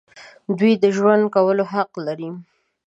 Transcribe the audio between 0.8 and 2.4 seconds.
د ژوند کولو حق لري.